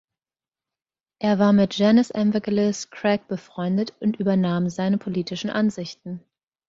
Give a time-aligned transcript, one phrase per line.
[1.19, 6.23] Er war mit Janez Evangelist Krek befreundet und übernahm seine politischen Ansichten.